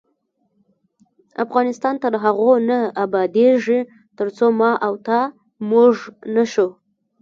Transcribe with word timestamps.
افغانستان 1.43 1.95
تر 2.03 2.13
هغو 2.23 2.51
نه 2.69 2.79
ابادیږي، 3.03 3.79
ترڅو 4.17 4.45
ما 4.59 4.71
او 4.85 4.93
تا 5.07 5.19
"موږ" 5.69 5.95
نشو. 6.33 6.67